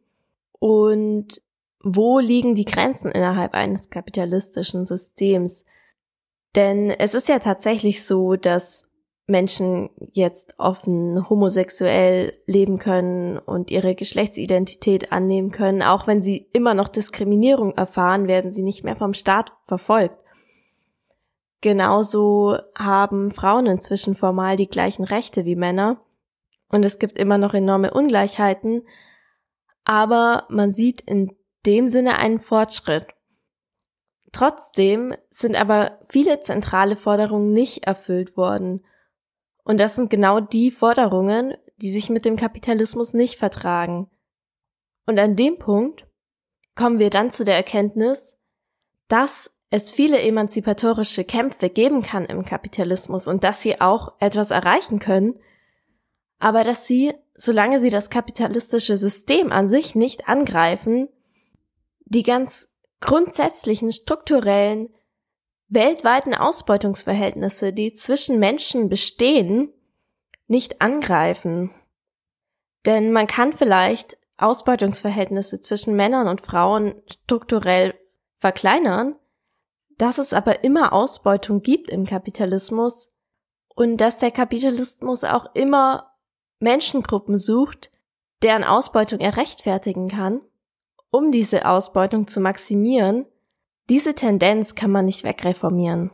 und 0.60 1.42
wo 1.82 2.20
liegen 2.20 2.56
die 2.56 2.66
Grenzen 2.66 3.12
innerhalb 3.12 3.54
eines 3.54 3.90
kapitalistischen 3.90 4.86
Systems? 4.86 5.66
Denn 6.56 6.90
es 6.90 7.14
ist 7.14 7.30
ja 7.30 7.40
tatsächlich 7.40 8.06
so, 8.06 8.36
dass 8.36 8.89
Menschen 9.30 9.90
jetzt 10.12 10.56
offen 10.58 11.30
homosexuell 11.30 12.34
leben 12.46 12.80
können 12.80 13.38
und 13.38 13.72
ihre 13.72 13.96
Geschlechtsidentität 13.96 15.12
annehmen 15.12 15.52
können, 15.52 15.82
auch 15.84 16.08
wenn 16.08 16.22
sie 16.22 16.50
immer 16.52 16.74
noch 16.74 16.90
Diskriminierung 16.90 17.76
erfahren, 17.76 18.28
werden 18.28 18.52
sie 18.52 18.64
nicht 18.64 18.84
mehr 18.84 18.96
vom 18.96 19.14
Staat 19.14 19.54
verfolgt. 19.68 20.18
Genauso 21.62 22.58
haben 22.78 23.32
Frauen 23.32 23.68
inzwischen 23.68 24.16
formal 24.16 24.58
die 24.58 24.70
gleichen 24.70 25.04
Rechte 25.04 25.46
wie 25.46 25.56
Männer 25.56 26.02
und 26.70 26.84
es 26.84 27.00
gibt 27.00 27.18
immer 27.18 27.38
noch 27.38 27.54
enorme 27.54 27.92
Ungleichheiten, 27.94 28.84
aber 29.84 30.46
man 30.50 30.74
sieht 30.74 31.02
in 31.02 31.36
dem 31.66 31.90
Sinne 31.90 32.18
einen 32.18 32.40
Fortschritt. 32.40 33.08
Trotzdem 34.32 35.14
sind 35.30 35.56
aber 35.56 36.00
viele 36.08 36.40
zentrale 36.40 36.96
Forderungen 36.96 37.52
nicht 37.52 37.86
erfüllt 37.86 38.38
worden 38.38 38.84
und 39.70 39.78
das 39.78 39.96
sind 39.96 40.10
genau 40.10 40.40
die 40.40 40.72
Forderungen, 40.72 41.54
die 41.78 41.92
sich 41.92 42.10
mit 42.10 42.26
dem 42.26 42.38
Kapitalismus 42.38 43.14
nicht 43.14 43.36
vertragen. 43.36 44.10
Und 45.06 45.20
an 45.20 45.36
dem 45.36 45.60
Punkt 45.60 46.08
kommen 46.74 46.98
wir 46.98 47.12
dann 47.12 47.30
zu 47.30 47.46
der 47.46 47.54
Erkenntnis, 47.56 48.36
dass 49.10 49.56
es 49.70 49.92
viele 49.92 50.20
emanzipatorische 50.20 51.24
Kämpfe 51.24 51.70
geben 51.70 52.02
kann 52.02 52.26
im 52.26 52.44
Kapitalismus 52.44 53.28
und 53.28 53.44
dass 53.44 53.62
sie 53.62 53.80
auch 53.80 54.16
etwas 54.20 54.50
erreichen 54.50 54.98
können, 54.98 55.40
aber 56.40 56.64
dass 56.64 56.88
sie, 56.88 57.14
solange 57.36 57.80
sie 57.80 57.92
das 57.92 58.10
kapitalistische 58.10 58.98
System 58.98 59.52
an 59.52 59.70
sich 59.70 59.94
nicht 59.94 60.28
angreifen, 60.28 61.10
die 62.06 62.24
ganz 62.24 62.74
grundsätzlichen 63.02 63.92
strukturellen 63.92 64.90
weltweiten 65.70 66.34
Ausbeutungsverhältnisse, 66.34 67.72
die 67.72 67.94
zwischen 67.94 68.40
Menschen 68.40 68.90
bestehen, 68.90 69.72
nicht 70.48 70.82
angreifen. 70.82 71.72
Denn 72.86 73.12
man 73.12 73.28
kann 73.28 73.54
vielleicht 73.54 74.18
Ausbeutungsverhältnisse 74.38 75.62
zwischen 75.62 75.96
Männern 75.96 76.28
und 76.28 76.42
Frauen 76.42 76.96
strukturell 77.08 77.94
verkleinern, 78.40 79.16
dass 79.98 80.18
es 80.18 80.34
aber 80.34 80.64
immer 80.64 80.94
Ausbeutung 80.94 81.62
gibt 81.62 81.90
im 81.90 82.06
Kapitalismus 82.06 83.12
und 83.76 83.98
dass 83.98 84.18
der 84.18 84.32
Kapitalismus 84.32 85.24
auch 85.24 85.54
immer 85.54 86.16
Menschengruppen 86.60 87.38
sucht, 87.38 87.92
deren 88.42 88.64
Ausbeutung 88.64 89.20
er 89.20 89.38
rechtfertigen 89.38 90.08
kann, 90.08 90.42
um 91.12 91.32
diese 91.32 91.66
Ausbeutung 91.66 92.28
zu 92.28 92.40
maximieren 92.40 93.26
diese 93.90 94.16
Tendenz 94.16 94.76
kann 94.76 94.92
man 94.92 95.06
nicht 95.06 95.24
wegreformieren. 95.24 96.12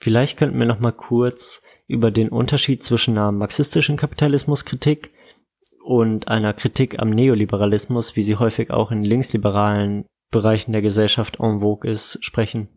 Vielleicht 0.00 0.36
könnten 0.38 0.58
wir 0.58 0.66
noch 0.66 0.80
mal 0.80 0.92
kurz 0.92 1.62
über 1.86 2.10
den 2.10 2.28
Unterschied 2.28 2.82
zwischen 2.82 3.16
einer 3.16 3.32
marxistischen 3.32 3.96
Kapitalismuskritik 3.96 5.12
und 5.84 6.28
einer 6.28 6.52
Kritik 6.52 6.98
am 6.98 7.10
Neoliberalismus, 7.10 8.14
wie 8.14 8.22
sie 8.22 8.36
häufig 8.36 8.70
auch 8.70 8.90
in 8.90 9.02
linksliberalen 9.02 10.04
Bereichen 10.30 10.72
der 10.72 10.82
Gesellschaft 10.82 11.38
en 11.40 11.60
vogue 11.60 11.90
ist, 11.90 12.22
sprechen. 12.22 12.68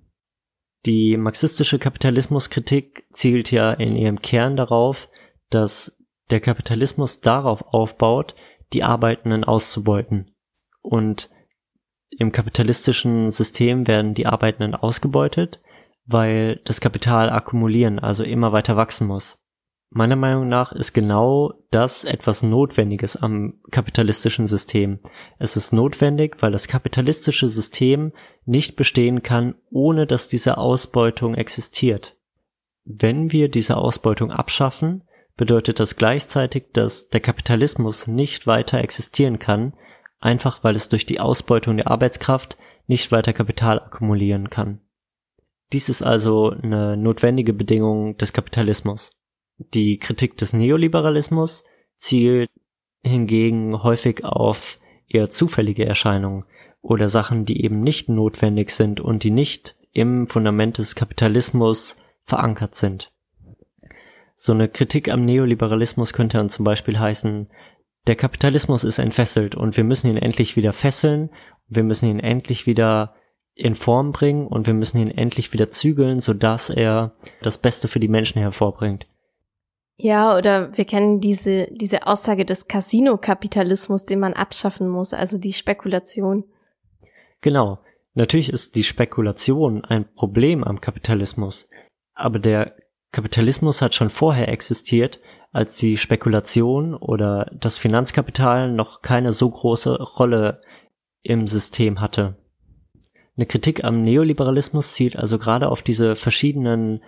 Die 0.86 1.17
marxistische 1.17 1.77
Kapitalismuskritik 1.77 3.05
zielt 3.12 3.51
ja 3.51 3.71
in 3.74 3.95
ihrem 3.95 4.21
Kern 4.21 4.55
darauf, 4.55 5.10
dass 5.50 6.01
der 6.31 6.39
Kapitalismus 6.39 7.19
darauf 7.19 7.62
aufbaut, 7.74 8.33
die 8.74 8.83
Arbeitenden 8.83 9.43
auszubeuten 9.43 10.33
und 10.81 11.29
im 12.18 12.32
kapitalistischen 12.32 13.32
System 13.32 13.88
werden 13.88 14.13
die 14.13 14.27
Arbeitenden 14.27 14.75
ausgebeutet, 14.75 15.60
weil 16.06 16.62
das 16.65 16.82
Kapital 16.82 17.30
akkumulieren, 17.30 18.00
also 18.00 18.24
immer 18.24 18.51
weiter 18.51 18.75
wachsen 18.75 19.08
muss. 19.08 19.38
Meiner 19.94 20.15
Meinung 20.15 20.48
nach 20.48 20.72
ist 20.72 20.94
genau 20.94 21.53
das 21.70 22.06
etwas 22.06 22.44
Notwendiges 22.44 23.18
am 23.18 23.60
kapitalistischen 23.72 24.48
System. 24.48 25.00
Es 25.38 25.58
ist 25.58 25.74
notwendig, 25.74 26.38
weil 26.39 26.53
das 26.53 26.70
kapitalistische 26.70 27.50
System 27.50 28.13
nicht 28.46 28.77
bestehen 28.77 29.22
kann, 29.22 29.56
ohne 29.70 30.08
dass 30.08 30.30
diese 30.30 30.58
Ausbeutung 30.58 31.36
existiert. 31.36 32.15
Wenn 32.86 33.34
wir 33.34 33.50
diese 33.50 33.75
Ausbeutung 33.75 34.32
abschaffen, 34.32 35.03
bedeutet 35.36 35.82
das 35.82 35.98
gleichzeitig, 35.98 36.72
dass 36.72 37.10
der 37.10 37.20
Kapitalismus 37.20 38.08
nicht 38.08 38.48
weiter 38.48 38.80
existieren 38.80 39.39
kann, 39.39 39.74
einfach 40.22 40.63
weil 40.63 40.75
es 40.75 40.88
durch 40.88 41.06
die 41.06 41.20
Ausbeutung 41.20 41.78
der 41.78 41.92
Arbeitskraft 41.92 42.58
nicht 42.88 43.12
weiter 43.12 43.34
Kapital 43.34 43.80
akkumulieren 43.80 44.50
kann. 44.50 44.80
Dies 45.74 45.90
ist 45.90 46.01
also 46.01 46.50
eine 46.50 46.98
notwendige 46.98 47.54
Bedingung 47.54 48.18
des 48.18 48.34
Kapitalismus. 48.34 49.12
Die 49.58 49.98
Kritik 50.00 50.38
des 50.38 50.54
Neoliberalismus 50.54 51.63
zielt 51.98 52.50
hingegen 53.04 53.82
häufig 53.84 54.24
auf 54.24 54.80
eher 55.08 55.30
zufällige 55.30 55.86
Erscheinungen 55.86 56.46
oder 56.82 57.10
Sachen, 57.10 57.46
die 57.46 57.63
eben 57.63 57.82
nicht 57.82 58.10
notwendig 58.10 58.72
sind 58.72 59.00
und 59.00 59.24
die 59.24 59.32
nicht 59.32 59.75
im 59.94 60.28
Fundament 60.28 60.78
des 60.78 60.96
Kapitalismus 60.96 61.98
verankert 62.24 62.75
sind. 62.75 63.12
So 64.36 64.54
eine 64.54 64.68
Kritik 64.68 65.10
am 65.10 65.24
Neoliberalismus 65.24 66.13
könnte 66.13 66.38
dann 66.38 66.50
zum 66.50 66.66
Beispiel 66.66 67.00
heißen, 67.00 67.48
der 68.08 68.15
Kapitalismus 68.15 68.84
ist 68.84 69.00
entfesselt 69.00 69.55
und 69.55 69.77
wir 69.77 69.84
müssen 69.84 70.10
ihn 70.10 70.17
endlich 70.17 70.55
wieder 70.55 70.74
fesseln, 70.74 71.29
wir 71.67 71.84
müssen 71.84 72.10
ihn 72.10 72.20
endlich 72.20 72.65
wieder 72.65 73.15
in 73.53 73.75
Form 73.75 74.12
bringen 74.12 74.48
und 74.48 74.65
wir 74.65 74.74
müssen 74.74 74.98
ihn 74.98 75.12
endlich 75.12 75.53
wieder 75.53 75.70
zügeln, 75.70 76.20
sodass 76.20 76.70
er 76.70 77.13
das 77.41 77.58
Beste 77.58 77.88
für 77.88 78.00
die 78.00 78.08
Menschen 78.08 78.41
hervorbringt. 78.41 79.08
Ja, 79.98 80.36
oder 80.36 80.75
wir 80.75 80.86
kennen 80.86 81.20
diese, 81.20 81.67
diese 81.72 82.08
Aussage 82.08 82.43
des 82.43 82.67
Casino-Kapitalismus, 82.67 84.05
den 84.05 84.20
man 84.20 84.34
abschaffen 84.34 84.89
muss, 84.89 85.13
also 85.13 85.38
die 85.38 85.53
Spekulation. 85.53 86.46
Genau. 87.41 87.79
Natürlich 88.13 88.51
ist 88.51 88.75
die 88.75 88.84
Spekulation 88.84 89.86
ein 89.86 90.12
Problem 90.15 90.63
am 90.63 90.81
Kapitalismus, 90.81 91.70
aber 92.13 92.39
der 92.39 92.75
Kapitalismus 93.12 93.81
hat 93.81 93.93
schon 93.93 94.10
vorher 94.10 94.50
existiert 94.50 95.20
als 95.51 95.77
die 95.77 95.98
Spekulation 95.98 96.96
oder 96.96 97.51
das 97.53 97.77
Finanzkapital 97.77 98.72
noch 98.72 99.01
keine 99.01 99.34
so 99.34 99.50
große 99.50 100.01
Rolle 100.01 100.62
im 101.22 101.48
System 101.48 102.00
hatte. 102.00 102.38
Eine 103.36 103.46
Kritik 103.46 103.84
am 103.84 104.03
Neoliberalismus 104.03 104.93
zielt 104.93 105.15
also 105.15 105.38
gerade 105.38 105.70
auf 105.70 105.81
diese 105.81 106.15
verschiedenen 106.15 107.01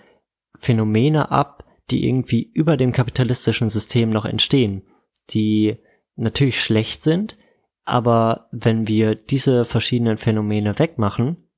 Phänomene 0.57 1.31
ab, 1.31 1.65
die 1.89 2.07
irgendwie 2.07 2.43
über 2.53 2.77
dem 2.77 2.91
kapitalistischen 2.91 3.69
System 3.69 4.09
noch 4.09 4.25
entstehen, 4.25 4.83
die 5.31 5.77
natürlich 6.15 6.61
schlecht 6.61 7.03
sind, 7.03 7.37
aber 7.85 8.47
wenn 8.51 8.87
wir 8.87 9.15
diese 9.15 9.65
verschiedenen 9.65 10.17
Phänomene 10.17 10.79
wegmachen, 10.79 11.49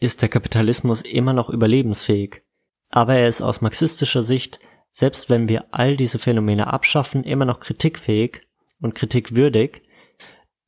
ist 0.00 0.22
der 0.22 0.28
Kapitalismus 0.28 1.02
immer 1.02 1.32
noch 1.32 1.50
überlebensfähig. 1.50 2.42
Aber 2.90 3.16
er 3.16 3.28
ist 3.28 3.42
aus 3.42 3.60
marxistischer 3.60 4.22
Sicht 4.22 4.60
selbst 4.90 5.30
wenn 5.30 5.48
wir 5.48 5.66
all 5.70 5.96
diese 5.96 6.18
Phänomene 6.18 6.72
abschaffen, 6.72 7.24
immer 7.24 7.44
noch 7.44 7.60
kritikfähig 7.60 8.42
und 8.80 8.94
kritikwürdig, 8.94 9.82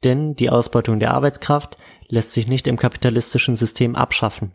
denn 0.04 0.34
die 0.34 0.50
Ausbeutung 0.50 1.00
der 1.00 1.12
Arbeitskraft 1.12 1.76
lässt 2.08 2.32
sich 2.32 2.46
nicht 2.46 2.66
im 2.66 2.76
kapitalistischen 2.76 3.56
System 3.56 3.96
abschaffen. 3.96 4.54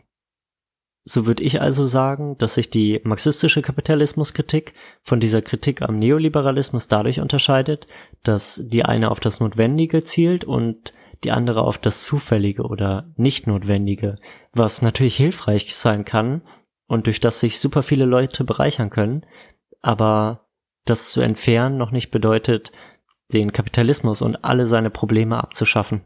So 1.08 1.24
würde 1.24 1.44
ich 1.44 1.60
also 1.60 1.84
sagen, 1.84 2.36
dass 2.38 2.54
sich 2.54 2.68
die 2.68 3.00
marxistische 3.04 3.62
Kapitalismuskritik 3.62 4.74
von 5.04 5.20
dieser 5.20 5.40
Kritik 5.40 5.82
am 5.82 6.00
Neoliberalismus 6.00 6.88
dadurch 6.88 7.20
unterscheidet, 7.20 7.86
dass 8.24 8.60
die 8.66 8.84
eine 8.84 9.12
auf 9.12 9.20
das 9.20 9.38
Notwendige 9.38 10.02
zielt 10.02 10.44
und 10.44 10.92
die 11.22 11.30
andere 11.30 11.62
auf 11.62 11.78
das 11.78 12.04
Zufällige 12.04 12.64
oder 12.64 13.12
Nicht-Notwendige, 13.16 14.16
was 14.52 14.82
natürlich 14.82 15.16
hilfreich 15.16 15.76
sein 15.76 16.04
kann 16.04 16.42
und 16.88 17.06
durch 17.06 17.20
das 17.20 17.38
sich 17.38 17.60
super 17.60 17.84
viele 17.84 18.04
Leute 18.04 18.42
bereichern 18.42 18.90
können, 18.90 19.24
aber 19.86 20.48
das 20.84 21.10
zu 21.10 21.20
entfernen 21.20 21.78
noch 21.78 21.92
nicht 21.92 22.10
bedeutet, 22.10 22.72
den 23.32 23.52
Kapitalismus 23.52 24.20
und 24.20 24.44
alle 24.44 24.66
seine 24.66 24.90
Probleme 24.90 25.38
abzuschaffen. 25.38 26.02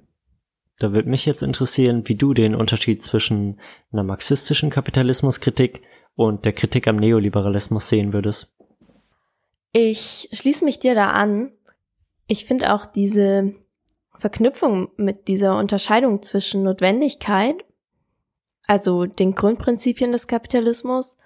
Da 0.79 0.93
würde 0.93 1.09
mich 1.09 1.25
jetzt 1.25 1.43
interessieren, 1.43 2.03
wie 2.07 2.15
du 2.15 2.35
den 2.35 2.55
Unterschied 2.55 3.03
zwischen 3.03 3.59
einer 3.91 4.03
marxistischen 4.03 4.69
Kapitalismuskritik 4.69 5.81
und 6.15 6.45
der 6.45 6.53
Kritik 6.53 6.89
am 6.89 6.97
Neoliberalismus 6.97 7.89
sehen 7.89 8.13
würdest. 8.13 8.55
Ich 9.73 10.29
schließe 10.31 10.65
mich 10.67 10.79
dir 10.79 10.95
da 10.95 11.13
an. 11.13 11.51
Ich 12.27 12.45
finde 12.45 12.75
auch 12.75 12.85
diese 12.85 13.55
Verknüpfung 14.19 14.91
mit 14.99 15.27
dieser 15.27 15.57
Unterscheidung 15.57 16.23
zwischen 16.23 16.65
Notwendigkeit, 16.65 17.57
also 18.67 19.07
den 19.07 19.35
Grundprinzipien 19.35 20.13
des 20.13 20.29
Kapitalismus, 20.29 21.17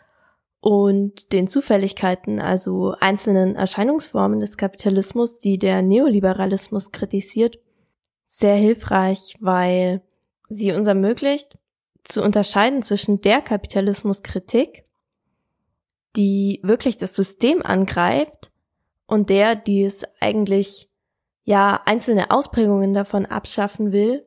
und 0.65 1.31
den 1.35 1.47
Zufälligkeiten, 1.47 2.41
also 2.41 2.95
einzelnen 2.99 3.55
Erscheinungsformen 3.55 4.41
des 4.41 4.57
Kapitalismus, 4.57 5.37
die 5.37 5.59
der 5.59 5.83
Neoliberalismus 5.83 6.91
kritisiert, 6.91 7.59
sehr 8.25 8.55
hilfreich, 8.55 9.37
weil 9.41 10.01
sie 10.49 10.73
uns 10.73 10.89
ermöglicht, 10.89 11.59
zu 12.03 12.23
unterscheiden 12.23 12.81
zwischen 12.81 13.21
der 13.21 13.43
Kapitalismuskritik, 13.43 14.87
die 16.17 16.61
wirklich 16.63 16.97
das 16.97 17.15
System 17.15 17.61
angreift, 17.61 18.51
und 19.07 19.29
der, 19.29 19.57
die 19.57 19.83
es 19.83 20.07
eigentlich 20.19 20.89
ja 21.43 21.83
einzelne 21.85 22.31
Ausprägungen 22.31 22.95
davon 22.95 23.27
abschaffen 23.27 23.93
will 23.93 24.25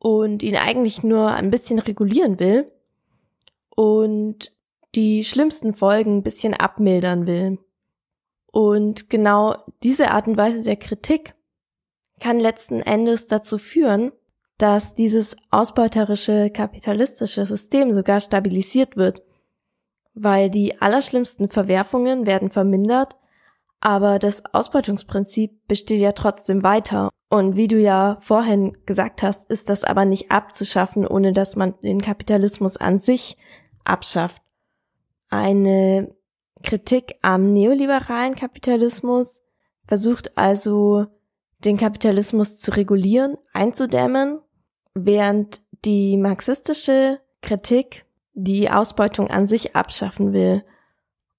und 0.00 0.42
ihn 0.42 0.56
eigentlich 0.56 1.04
nur 1.04 1.30
ein 1.30 1.52
bisschen 1.52 1.78
regulieren 1.78 2.40
will. 2.40 2.72
Und 3.76 4.52
die 4.94 5.24
schlimmsten 5.24 5.74
Folgen 5.74 6.18
ein 6.18 6.22
bisschen 6.22 6.54
abmildern 6.54 7.26
will. 7.26 7.58
Und 8.46 9.08
genau 9.10 9.56
diese 9.82 10.10
Art 10.10 10.26
und 10.26 10.36
Weise 10.36 10.62
der 10.64 10.76
Kritik 10.76 11.34
kann 12.20 12.40
letzten 12.40 12.80
Endes 12.80 13.26
dazu 13.26 13.58
führen, 13.58 14.12
dass 14.58 14.94
dieses 14.94 15.36
ausbeuterische 15.50 16.50
kapitalistische 16.50 17.46
System 17.46 17.92
sogar 17.92 18.20
stabilisiert 18.20 18.96
wird, 18.96 19.22
weil 20.14 20.50
die 20.50 20.80
allerschlimmsten 20.80 21.48
Verwerfungen 21.48 22.26
werden 22.26 22.50
vermindert, 22.50 23.16
aber 23.80 24.18
das 24.18 24.44
Ausbeutungsprinzip 24.52 25.66
besteht 25.66 26.00
ja 26.00 26.12
trotzdem 26.12 26.62
weiter. 26.62 27.08
Und 27.30 27.56
wie 27.56 27.68
du 27.68 27.78
ja 27.78 28.18
vorhin 28.20 28.76
gesagt 28.84 29.22
hast, 29.22 29.48
ist 29.50 29.70
das 29.70 29.84
aber 29.84 30.04
nicht 30.04 30.30
abzuschaffen, 30.30 31.06
ohne 31.06 31.32
dass 31.32 31.56
man 31.56 31.74
den 31.80 32.02
Kapitalismus 32.02 32.76
an 32.76 32.98
sich 32.98 33.38
abschafft 33.84 34.42
eine 35.30 36.14
Kritik 36.62 37.14
am 37.22 37.52
neoliberalen 37.52 38.34
Kapitalismus, 38.34 39.42
versucht 39.86 40.36
also 40.36 41.06
den 41.64 41.76
Kapitalismus 41.76 42.58
zu 42.58 42.76
regulieren, 42.76 43.36
einzudämmen, 43.52 44.40
während 44.94 45.62
die 45.84 46.16
marxistische 46.16 47.20
Kritik 47.42 48.04
die 48.34 48.70
Ausbeutung 48.70 49.28
an 49.30 49.46
sich 49.46 49.74
abschaffen 49.74 50.32
will 50.32 50.64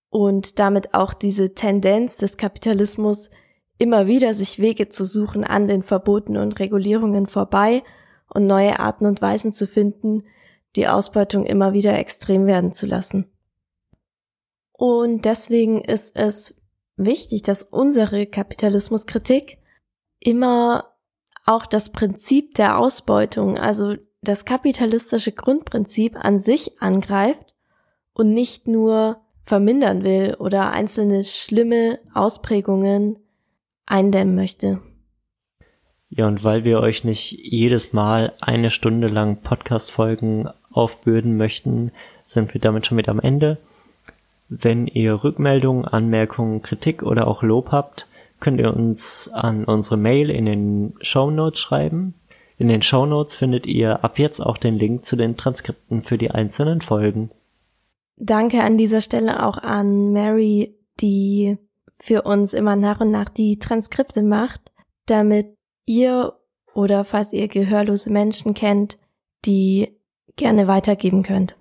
und 0.09 0.59
damit 0.59 0.93
auch 0.93 1.13
diese 1.13 1.53
Tendenz 1.53 2.17
des 2.17 2.37
Kapitalismus 2.37 3.29
immer 3.77 4.05
wieder 4.07 4.33
sich 4.33 4.59
Wege 4.59 4.89
zu 4.89 5.05
suchen 5.05 5.43
an 5.43 5.67
den 5.67 5.83
Verboten 5.83 6.37
und 6.37 6.59
Regulierungen 6.59 7.27
vorbei 7.27 7.83
und 8.29 8.45
neue 8.45 8.79
Arten 8.79 9.05
und 9.05 9.21
Weisen 9.21 9.53
zu 9.53 9.65
finden, 9.65 10.23
die 10.75 10.87
Ausbeutung 10.87 11.45
immer 11.45 11.73
wieder 11.73 11.97
extrem 11.97 12.45
werden 12.45 12.73
zu 12.73 12.85
lassen. 12.85 13.30
Und 14.81 15.25
deswegen 15.25 15.83
ist 15.83 16.15
es 16.15 16.59
wichtig, 16.95 17.43
dass 17.43 17.61
unsere 17.61 18.25
Kapitalismuskritik 18.25 19.59
immer 20.19 20.95
auch 21.45 21.67
das 21.67 21.91
Prinzip 21.91 22.55
der 22.55 22.79
Ausbeutung, 22.79 23.59
also 23.59 23.93
das 24.23 24.43
kapitalistische 24.43 25.33
Grundprinzip 25.33 26.15
an 26.15 26.39
sich 26.39 26.81
angreift 26.81 27.53
und 28.13 28.33
nicht 28.33 28.67
nur 28.67 29.21
vermindern 29.43 30.03
will 30.03 30.35
oder 30.39 30.71
einzelne 30.71 31.23
schlimme 31.25 31.99
Ausprägungen 32.15 33.19
eindämmen 33.85 34.33
möchte. 34.33 34.81
Ja, 36.09 36.25
und 36.25 36.43
weil 36.43 36.63
wir 36.63 36.79
euch 36.79 37.03
nicht 37.03 37.33
jedes 37.33 37.93
Mal 37.93 38.33
eine 38.41 38.71
Stunde 38.71 39.09
lang 39.09 39.43
Podcast-Folgen 39.43 40.49
aufbürden 40.71 41.37
möchten, 41.37 41.91
sind 42.23 42.55
wir 42.55 42.61
damit 42.61 42.87
schon 42.87 42.95
mit 42.95 43.09
am 43.09 43.19
Ende. 43.19 43.59
Wenn 44.53 44.85
ihr 44.85 45.23
Rückmeldungen, 45.23 45.85
Anmerkungen, 45.85 46.61
Kritik 46.61 47.03
oder 47.03 47.25
auch 47.27 47.41
Lob 47.41 47.71
habt, 47.71 48.09
könnt 48.41 48.59
ihr 48.59 48.75
uns 48.75 49.29
an 49.33 49.63
unsere 49.63 49.95
Mail 49.95 50.29
in 50.29 50.45
den 50.45 50.93
Show 50.99 51.31
Notes 51.31 51.57
schreiben. 51.57 52.15
In 52.57 52.67
den 52.67 52.81
Show 52.81 53.05
Notes 53.05 53.33
findet 53.35 53.65
ihr 53.65 54.03
ab 54.03 54.19
jetzt 54.19 54.41
auch 54.41 54.57
den 54.57 54.75
Link 54.75 55.05
zu 55.05 55.15
den 55.15 55.37
Transkripten 55.37 56.01
für 56.01 56.17
die 56.17 56.31
einzelnen 56.31 56.81
Folgen. 56.81 57.31
Danke 58.17 58.61
an 58.61 58.77
dieser 58.77 58.99
Stelle 58.99 59.45
auch 59.45 59.57
an 59.57 60.11
Mary, 60.11 60.75
die 60.99 61.57
für 61.97 62.23
uns 62.23 62.53
immer 62.53 62.75
nach 62.75 62.99
und 62.99 63.09
nach 63.09 63.29
die 63.29 63.57
Transkripte 63.57 64.21
macht, 64.21 64.73
damit 65.05 65.55
ihr 65.85 66.33
oder 66.73 67.05
falls 67.05 67.31
ihr 67.31 67.47
gehörlose 67.47 68.09
Menschen 68.09 68.53
kennt, 68.53 68.97
die 69.45 69.97
gerne 70.35 70.67
weitergeben 70.67 71.23
könnt. 71.23 71.55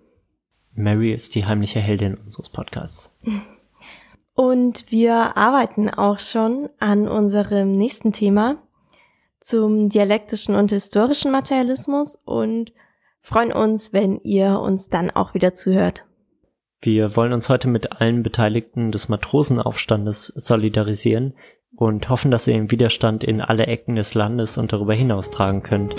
Mary 0.82 1.12
ist 1.12 1.34
die 1.34 1.46
heimliche 1.46 1.80
Heldin 1.80 2.14
unseres 2.14 2.48
Podcasts. 2.48 3.18
Und 4.34 4.90
wir 4.90 5.36
arbeiten 5.36 5.90
auch 5.90 6.18
schon 6.18 6.68
an 6.78 7.08
unserem 7.08 7.76
nächsten 7.76 8.12
Thema 8.12 8.56
zum 9.40 9.88
dialektischen 9.88 10.54
und 10.54 10.70
historischen 10.70 11.30
Materialismus 11.30 12.16
und 12.24 12.72
freuen 13.20 13.52
uns, 13.52 13.92
wenn 13.92 14.18
ihr 14.20 14.58
uns 14.60 14.88
dann 14.88 15.10
auch 15.10 15.34
wieder 15.34 15.54
zuhört. 15.54 16.04
Wir 16.82 17.14
wollen 17.16 17.34
uns 17.34 17.48
heute 17.50 17.68
mit 17.68 18.00
allen 18.00 18.22
Beteiligten 18.22 18.92
des 18.92 19.08
Matrosenaufstandes 19.08 20.28
solidarisieren 20.28 21.34
und 21.76 22.08
hoffen, 22.08 22.30
dass 22.30 22.46
ihr 22.46 22.54
den 22.54 22.70
Widerstand 22.70 23.22
in 23.24 23.40
alle 23.40 23.66
Ecken 23.66 23.96
des 23.96 24.14
Landes 24.14 24.56
und 24.56 24.72
darüber 24.72 24.94
hinaus 24.94 25.30
tragen 25.30 25.62
könnt. 25.62 25.94